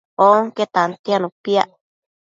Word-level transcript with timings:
Onque 0.35 0.63
tantianu 0.75 1.27
piac 1.43 1.69